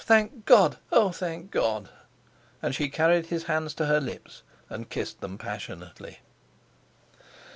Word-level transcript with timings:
Thank 0.03 0.45
God, 0.45 0.77
oh, 0.91 1.11
thank 1.11 1.51
God!" 1.51 1.87
and 2.59 2.73
she 2.73 2.89
carried 2.89 3.27
his 3.27 3.43
hands 3.43 3.75
to 3.75 3.85
her 3.85 3.99
lips 4.01 4.41
and 4.67 4.89
kissed 4.89 5.21
them 5.21 5.37
passionately. 5.37 6.21